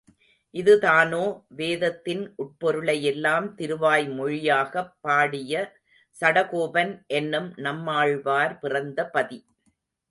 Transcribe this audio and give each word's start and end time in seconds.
இதுதானோ 0.53 1.25
வேதத்தின் 1.49 2.23
உட்பொருளையெல்லாம் 2.37 3.53
திருவாய் 3.53 4.07
மொழியாகப் 4.09 4.91
பாடிய 5.01 5.53
சடகோபன் 6.17 6.93
என்னும் 7.13 7.53
நம்மாழ்வார் 7.57 8.59
பிறந்த 8.59 9.09
பதி. 9.09 9.39